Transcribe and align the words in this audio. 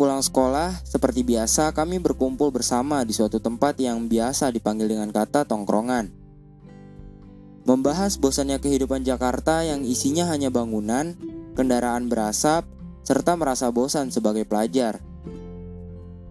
pulang 0.00 0.24
sekolah, 0.24 0.80
seperti 0.80 1.20
biasa 1.20 1.76
kami 1.76 2.00
berkumpul 2.00 2.48
bersama 2.48 3.04
di 3.04 3.12
suatu 3.12 3.36
tempat 3.36 3.76
yang 3.76 4.08
biasa 4.08 4.48
dipanggil 4.48 4.88
dengan 4.88 5.12
kata 5.12 5.44
tongkrongan. 5.44 6.08
Membahas 7.68 8.16
bosannya 8.16 8.56
kehidupan 8.64 9.04
Jakarta 9.04 9.60
yang 9.60 9.84
isinya 9.84 10.24
hanya 10.32 10.48
bangunan, 10.48 11.12
kendaraan 11.52 12.08
berasap, 12.08 12.64
serta 13.04 13.36
merasa 13.36 13.68
bosan 13.68 14.08
sebagai 14.08 14.48
pelajar. 14.48 15.04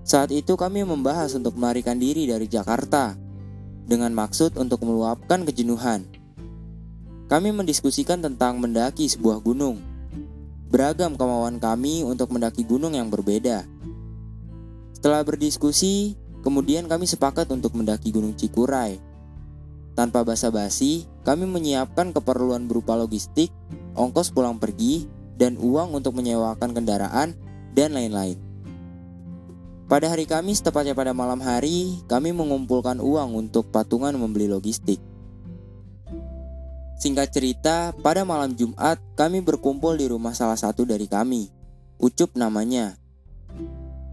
Saat 0.01 0.33
itu 0.33 0.57
kami 0.57 0.81
membahas 0.81 1.38
untuk 1.38 1.54
melarikan 1.54 2.01
diri 2.01 2.25
dari 2.25 2.49
Jakarta 2.49 3.13
dengan 3.86 4.09
maksud 4.17 4.57
untuk 4.57 4.81
meluapkan 4.81 5.45
kejenuhan. 5.45 6.09
Kami 7.29 7.54
mendiskusikan 7.54 8.17
tentang 8.17 8.57
mendaki 8.57 9.06
sebuah 9.06 9.37
gunung. 9.45 9.89
Beragam 10.69 11.18
kemauan 11.18 11.57
kami 11.57 12.05
untuk 12.05 12.29
mendaki 12.29 12.61
gunung 12.61 12.93
yang 12.93 13.09
berbeda. 13.09 13.65
Setelah 14.93 15.25
berdiskusi, 15.25 16.14
kemudian 16.45 16.86
kami 16.86 17.09
sepakat 17.09 17.50
untuk 17.50 17.73
mendaki 17.73 18.14
Gunung 18.14 18.37
Cikuray. 18.37 19.01
Tanpa 19.97 20.21
basa-basi, 20.21 21.09
kami 21.25 21.50
menyiapkan 21.50 22.14
keperluan 22.14 22.69
berupa 22.69 22.93
logistik, 22.93 23.50
ongkos 23.97 24.29
pulang 24.29 24.61
pergi, 24.61 25.09
dan 25.42 25.57
uang 25.57 25.97
untuk 25.97 26.14
menyewakan 26.14 26.78
kendaraan, 26.78 27.33
dan 27.73 27.95
lain-lain. 27.97 28.37
Pada 29.89 30.06
hari 30.06 30.29
Kamis, 30.29 30.61
tepatnya 30.61 30.93
pada 30.93 31.17
malam 31.17 31.42
hari, 31.42 31.97
kami 32.06 32.30
mengumpulkan 32.30 33.02
uang 33.02 33.33
untuk 33.33 33.73
patungan 33.73 34.14
membeli 34.14 34.45
logistik. 34.45 35.02
Singkat 36.99 37.31
cerita, 37.31 37.95
pada 38.03 38.27
malam 38.27 38.52
Jumat 38.59 38.99
kami 39.16 39.39
berkumpul 39.39 39.95
di 39.95 40.11
rumah 40.11 40.35
salah 40.35 40.59
satu 40.59 40.83
dari 40.83 41.08
kami, 41.08 41.47
Ucup 41.95 42.36
namanya. 42.36 43.00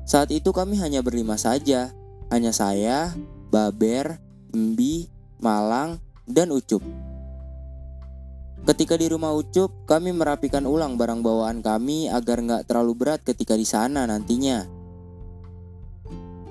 Saat 0.06 0.30
itu 0.30 0.54
kami 0.54 0.78
hanya 0.78 1.02
berlima 1.02 1.34
saja, 1.34 1.90
hanya 2.30 2.54
saya, 2.54 3.10
Baber, 3.50 4.22
Mbi, 4.54 5.10
Malang, 5.42 5.98
dan 6.30 6.54
Ucup. 6.54 6.78
Ketika 8.62 8.94
di 8.94 9.10
rumah 9.10 9.34
Ucup, 9.34 9.82
kami 9.90 10.14
merapikan 10.14 10.62
ulang 10.62 10.94
barang 10.94 11.26
bawaan 11.26 11.66
kami 11.66 12.06
agar 12.06 12.38
nggak 12.38 12.70
terlalu 12.70 12.94
berat 12.94 13.20
ketika 13.26 13.58
di 13.58 13.66
sana 13.66 14.06
nantinya. 14.06 14.62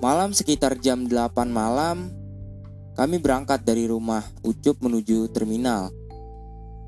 Malam 0.04 0.36
sekitar 0.36 0.84
jam 0.84 1.08
8 1.08 1.48
malam, 1.48 2.12
kami 3.00 3.24
berangkat 3.24 3.64
dari 3.64 3.88
rumah 3.88 4.28
Ucup 4.44 4.84
menuju 4.84 5.32
terminal. 5.32 5.96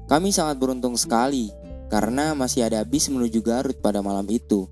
Kami 0.08 0.32
sangat 0.32 0.56
beruntung 0.56 0.96
sekali 0.96 1.52
karena 1.92 2.32
masih 2.32 2.64
ada 2.64 2.84
bis 2.88 3.12
menuju 3.12 3.44
Garut 3.44 3.76
pada 3.84 4.00
malam 4.00 4.24
itu, 4.32 4.68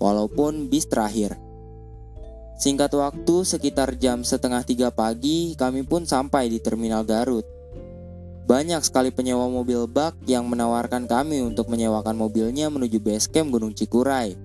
walaupun 0.00 0.72
bis 0.72 0.88
terakhir. 0.88 1.36
Singkat 2.56 2.92
waktu, 2.94 3.36
sekitar 3.44 3.96
jam 4.00 4.24
setengah 4.24 4.64
tiga 4.64 4.88
pagi, 4.88 5.52
kami 5.60 5.84
pun 5.84 6.08
sampai 6.08 6.48
di 6.48 6.56
Terminal 6.62 7.04
Garut. 7.04 7.44
Banyak 8.48 8.84
sekali 8.84 9.10
penyewa 9.12 9.48
mobil 9.48 9.88
bak 9.88 10.18
yang 10.28 10.48
menawarkan 10.48 11.08
kami 11.08 11.40
untuk 11.40 11.68
menyewakan 11.72 12.16
mobilnya 12.16 12.68
menuju 12.68 13.00
base 13.00 13.28
camp 13.28 13.50
Gunung 13.50 13.72
Cikuray. 13.72 14.36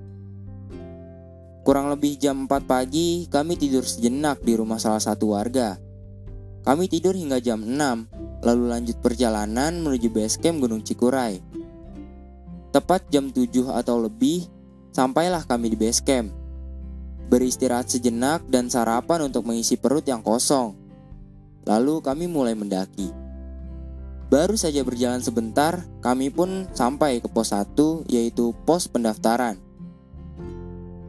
Kurang 1.68 1.92
lebih 1.92 2.16
jam 2.16 2.48
4 2.48 2.64
pagi, 2.64 3.28
kami 3.28 3.60
tidur 3.60 3.84
sejenak 3.84 4.40
di 4.40 4.56
rumah 4.56 4.80
salah 4.80 5.04
satu 5.04 5.36
warga. 5.36 5.76
Kami 6.64 6.88
tidur 6.88 7.12
hingga 7.12 7.44
jam 7.44 7.60
6, 7.60 8.17
lalu 8.42 8.70
lanjut 8.70 8.98
perjalanan 9.02 9.82
menuju 9.82 10.10
base 10.14 10.38
camp 10.38 10.62
Gunung 10.62 10.86
Cikuray. 10.86 11.42
Tepat 12.70 13.10
jam 13.10 13.34
7 13.34 13.74
atau 13.74 13.98
lebih, 14.04 14.46
sampailah 14.94 15.48
kami 15.48 15.74
di 15.74 15.78
base 15.80 16.04
camp. 16.04 16.30
Beristirahat 17.28 17.90
sejenak 17.92 18.46
dan 18.48 18.70
sarapan 18.72 19.28
untuk 19.28 19.44
mengisi 19.44 19.76
perut 19.76 20.06
yang 20.06 20.22
kosong. 20.24 20.78
Lalu 21.68 22.00
kami 22.00 22.30
mulai 22.30 22.56
mendaki. 22.56 23.12
Baru 24.28 24.60
saja 24.60 24.84
berjalan 24.84 25.24
sebentar, 25.24 25.88
kami 26.04 26.28
pun 26.28 26.68
sampai 26.76 27.24
ke 27.24 27.28
pos 27.32 27.56
1 27.56 28.08
yaitu 28.12 28.52
pos 28.68 28.88
pendaftaran. 28.88 29.56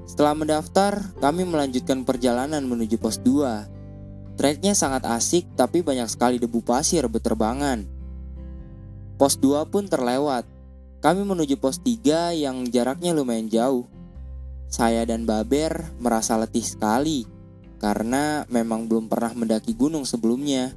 Setelah 0.09 0.35
mendaftar, 0.35 1.15
kami 1.21 1.45
melanjutkan 1.45 2.03
perjalanan 2.03 2.65
menuju 2.65 2.97
pos 2.97 3.21
2 3.21 3.78
Treknya 4.39 4.71
sangat 4.71 5.03
asik 5.03 5.51
tapi 5.59 5.83
banyak 5.83 6.07
sekali 6.07 6.39
debu 6.39 6.63
pasir 6.63 7.03
berterbangan. 7.11 7.83
Pos 9.19 9.35
2 9.35 9.67
pun 9.67 9.91
terlewat. 9.91 10.47
Kami 11.03 11.27
menuju 11.27 11.59
pos 11.59 11.83
3 11.83 12.39
yang 12.39 12.63
jaraknya 12.71 13.11
lumayan 13.11 13.51
jauh. 13.51 13.91
Saya 14.71 15.03
dan 15.03 15.27
Baber 15.27 15.91
merasa 15.99 16.39
letih 16.39 16.63
sekali 16.63 17.27
karena 17.83 18.47
memang 18.47 18.87
belum 18.87 19.11
pernah 19.11 19.35
mendaki 19.35 19.75
gunung 19.75 20.07
sebelumnya. 20.07 20.71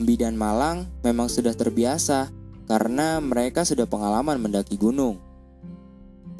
Mbi 0.00 0.16
dan 0.16 0.40
Malang 0.40 0.88
memang 1.04 1.28
sudah 1.28 1.52
terbiasa 1.52 2.32
karena 2.64 3.20
mereka 3.20 3.68
sudah 3.68 3.84
pengalaman 3.84 4.40
mendaki 4.40 4.80
gunung. 4.80 5.20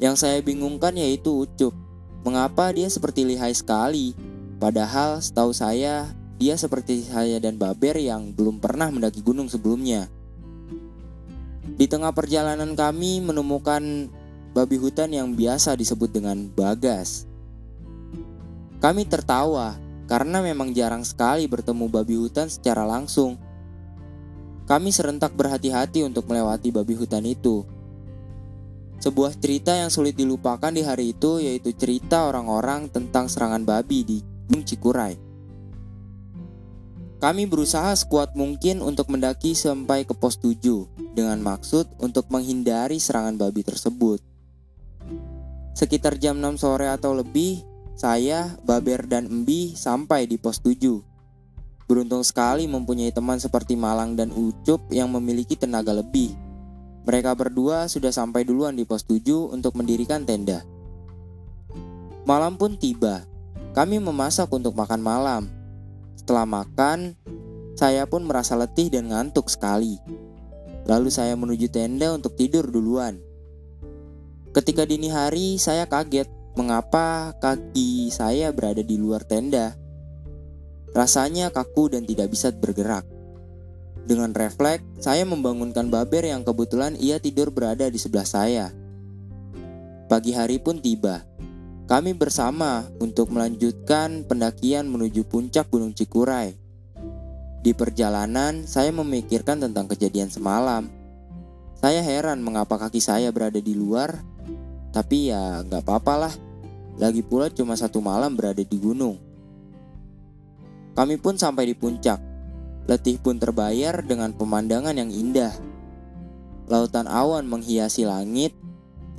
Yang 0.01 0.25
saya 0.25 0.41
bingungkan 0.41 0.97
yaitu 0.97 1.45
Ucup. 1.45 1.77
Mengapa 2.25 2.73
dia 2.73 2.89
seperti 2.89 3.21
lihai 3.21 3.53
sekali 3.53 4.17
Padahal 4.55 5.19
setahu 5.19 5.51
saya 5.51 6.15
dia 6.35 6.55
seperti 6.59 7.03
saya 7.03 7.39
dan 7.39 7.55
Baber 7.55 7.95
yang 7.95 8.35
belum 8.35 8.59
pernah 8.59 8.91
mendaki 8.91 9.23
gunung 9.23 9.47
sebelumnya. 9.47 10.11
Di 11.75 11.87
tengah 11.91 12.11
perjalanan 12.15 12.75
kami 12.75 13.19
menemukan 13.19 14.07
babi 14.55 14.79
hutan 14.79 15.11
yang 15.11 15.35
biasa 15.35 15.75
disebut 15.75 16.11
dengan 16.11 16.47
bagas. 16.55 17.27
Kami 18.79 19.03
tertawa 19.07 19.75
karena 20.07 20.39
memang 20.39 20.71
jarang 20.71 21.03
sekali 21.03 21.47
bertemu 21.47 21.91
babi 21.91 22.15
hutan 22.15 22.47
secara 22.47 22.87
langsung. 22.87 23.35
Kami 24.65 24.89
serentak 24.91 25.35
berhati-hati 25.35 26.03
untuk 26.07 26.31
melewati 26.31 26.71
babi 26.71 26.95
hutan 26.95 27.27
itu. 27.27 27.67
Sebuah 29.03 29.35
cerita 29.37 29.75
yang 29.75 29.91
sulit 29.91 30.15
dilupakan 30.15 30.71
di 30.71 30.81
hari 30.81 31.11
itu 31.11 31.37
yaitu 31.43 31.75
cerita 31.75 32.25
orang-orang 32.25 32.87
tentang 32.89 33.27
serangan 33.27 33.61
babi 33.61 34.01
di 34.01 34.17
Cikuray. 34.51 35.17
Kami 37.15 37.47
berusaha 37.49 37.95
sekuat 37.95 38.37
mungkin 38.37 38.83
untuk 38.85 39.09
mendaki 39.09 39.57
sampai 39.57 40.05
ke 40.05 40.13
pos 40.13 40.37
7 40.37 40.61
dengan 41.15 41.41
maksud 41.41 41.97
untuk 41.97 42.29
menghindari 42.29 43.01
serangan 43.01 43.39
babi 43.39 43.65
tersebut. 43.65 44.19
Sekitar 45.73 46.21
jam 46.21 46.37
6 46.37 46.61
sore 46.61 46.91
atau 46.91 47.17
lebih, 47.17 47.65
saya, 47.95 48.53
Baber, 48.61 49.07
dan 49.07 49.27
Embi 49.27 49.73
sampai 49.73 50.27
di 50.27 50.37
pos 50.37 50.59
7. 50.59 51.01
Beruntung 51.87 52.21
sekali 52.21 52.65
mempunyai 52.69 53.13
teman 53.13 53.37
seperti 53.39 53.77
Malang 53.77 54.13
dan 54.13 54.29
Ucup 54.33 54.85
yang 54.91 55.09
memiliki 55.13 55.57
tenaga 55.57 55.93
lebih. 55.93 56.33
Mereka 57.05 57.37
berdua 57.37 57.85
sudah 57.85 58.09
sampai 58.09 58.41
duluan 58.45 58.73
di 58.73 58.83
pos 58.83 59.05
7 59.05 59.53
untuk 59.53 59.77
mendirikan 59.77 60.25
tenda. 60.25 60.65
Malam 62.25 62.57
pun 62.57 62.73
tiba. 62.73 63.21
Kami 63.75 63.99
memasak 63.99 64.47
untuk 64.55 64.71
makan 64.71 65.03
malam. 65.03 65.51
Setelah 66.15 66.47
makan, 66.47 67.11
saya 67.75 68.07
pun 68.07 68.23
merasa 68.23 68.55
letih 68.55 68.87
dan 68.87 69.11
ngantuk 69.11 69.51
sekali. 69.51 69.99
Lalu 70.87 71.11
saya 71.11 71.35
menuju 71.35 71.67
tenda 71.67 72.15
untuk 72.15 72.39
tidur 72.39 72.63
duluan. 72.71 73.19
Ketika 74.55 74.87
dini 74.87 75.11
hari, 75.11 75.59
saya 75.59 75.83
kaget 75.91 76.31
mengapa 76.55 77.35
kaki 77.43 78.07
saya 78.15 78.55
berada 78.55 78.79
di 78.79 78.95
luar 78.95 79.27
tenda. 79.27 79.75
Rasanya 80.95 81.51
kaku 81.51 81.91
dan 81.91 82.07
tidak 82.07 82.31
bisa 82.31 82.55
bergerak. 82.55 83.03
Dengan 84.07 84.31
refleks, 84.31 85.03
saya 85.03 85.27
membangunkan 85.27 85.91
Baber 85.91 86.23
yang 86.23 86.47
kebetulan 86.47 86.95
ia 86.95 87.19
tidur 87.19 87.51
berada 87.51 87.91
di 87.91 87.99
sebelah 87.99 88.23
saya. 88.23 88.71
Pagi 90.07 90.31
hari 90.31 90.63
pun 90.63 90.79
tiba. 90.79 91.27
Kami 91.85 92.17
bersama 92.17 92.89
untuk 92.97 93.29
melanjutkan 93.29 94.25
pendakian 94.25 94.89
menuju 94.89 95.21
puncak 95.29 95.69
Gunung 95.69 95.93
Cikuray. 95.93 96.57
Di 97.61 97.77
perjalanan, 97.77 98.65
saya 98.65 98.89
memikirkan 98.89 99.61
tentang 99.61 99.85
kejadian 99.93 100.33
semalam. 100.33 100.89
Saya 101.77 102.01
heran 102.01 102.41
mengapa 102.41 102.81
kaki 102.81 102.97
saya 102.97 103.29
berada 103.29 103.61
di 103.61 103.77
luar, 103.77 104.17
tapi 104.89 105.29
ya 105.29 105.61
nggak 105.61 105.85
apa-apalah. 105.85 106.33
Lagi 106.97 107.21
pula 107.21 107.53
cuma 107.53 107.77
satu 107.77 108.01
malam 108.01 108.33
berada 108.33 108.65
di 108.65 108.77
gunung. 108.81 109.21
Kami 110.97 111.21
pun 111.21 111.37
sampai 111.37 111.69
di 111.69 111.77
puncak. 111.77 112.17
Letih 112.89 113.21
pun 113.21 113.37
terbayar 113.37 114.01
dengan 114.01 114.33
pemandangan 114.33 114.97
yang 114.97 115.13
indah. 115.13 115.53
Lautan 116.65 117.05
awan 117.05 117.45
menghiasi 117.45 118.09
langit, 118.09 118.57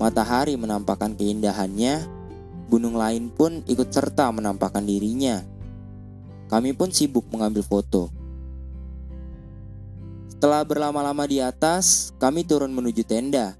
matahari 0.02 0.58
menampakkan 0.58 1.14
keindahannya, 1.14 2.15
Gunung 2.66 2.98
lain 2.98 3.30
pun 3.30 3.62
ikut 3.66 3.88
serta 3.94 4.30
menampakkan 4.34 4.82
dirinya. 4.82 5.42
Kami 6.46 6.74
pun 6.74 6.90
sibuk 6.90 7.26
mengambil 7.30 7.62
foto. 7.66 8.10
Setelah 10.30 10.62
berlama-lama 10.66 11.24
di 11.24 11.40
atas, 11.40 12.14
kami 12.20 12.44
turun 12.44 12.70
menuju 12.70 13.02
tenda. 13.06 13.56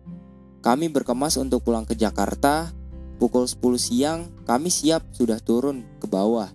Kami 0.61 0.91
berkemas 0.91 1.38
untuk 1.38 1.62
pulang 1.62 1.87
ke 1.87 1.94
Jakarta 1.94 2.75
pukul 3.17 3.49
10 3.49 3.81
siang 3.81 4.20
kami 4.44 4.69
siap 4.69 5.03
sudah 5.12 5.41
turun 5.41 5.85
ke 6.00 6.06
bawah. 6.06 6.53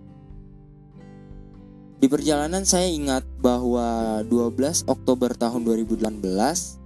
Di 2.01 2.09
perjalanan 2.09 2.65
saya 2.65 2.89
ingat 2.89 3.21
bahwa 3.37 4.21
12 4.25 4.89
Oktober 4.89 5.37
tahun 5.37 5.61
2018 5.61 6.80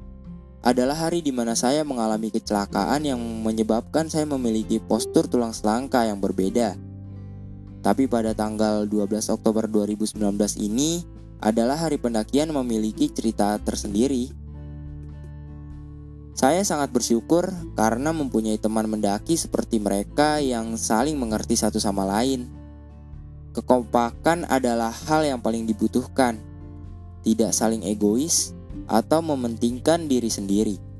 adalah 0.65 0.97
hari 0.97 1.21
di 1.21 1.29
mana 1.29 1.53
saya 1.53 1.85
mengalami 1.85 2.33
kecelakaan 2.33 3.05
yang 3.05 3.21
menyebabkan 3.21 4.09
saya 4.09 4.25
memiliki 4.25 4.81
postur 4.81 5.29
tulang 5.29 5.53
selangka 5.53 6.09
yang 6.09 6.17
berbeda. 6.17 6.73
Tapi 7.85 8.09
pada 8.09 8.33
tanggal 8.33 8.89
12 8.89 9.29
Oktober 9.29 9.69
2019 9.69 10.17
ini 10.57 11.05
adalah 11.37 11.77
hari 11.77 12.01
pendakian 12.01 12.49
memiliki 12.49 13.13
cerita 13.13 13.61
tersendiri. 13.61 14.33
Saya 16.33 16.65
sangat 16.65 16.89
bersyukur 16.89 17.45
karena 17.77 18.09
mempunyai 18.09 18.57
teman 18.57 18.89
mendaki 18.89 19.37
seperti 19.37 19.77
mereka 19.77 20.41
yang 20.41 20.81
saling 20.81 21.13
mengerti 21.13 21.53
satu 21.53 21.77
sama 21.77 22.09
lain. 22.09 22.49
Kekompakan 23.53 24.49
adalah 24.49 24.91
hal 24.91 25.29
yang 25.29 25.39
paling 25.45 25.69
dibutuhkan, 25.69 26.41
tidak 27.21 27.53
saling 27.53 27.85
egois 27.85 28.51
atau 28.85 29.21
mementingkan 29.21 30.05
diri 30.09 30.29
sendiri. 30.29 30.94